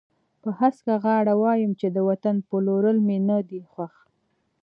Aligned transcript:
په 0.41 0.49
هسکه 0.59 0.93
غاړه 1.03 1.33
وایم 1.43 1.71
چې 1.79 1.87
د 1.95 1.97
وطن 2.09 2.35
پلورل 2.49 2.97
مې 3.07 3.17
نه 3.29 3.39
دي 3.49 3.61
خوښ. 3.71 3.93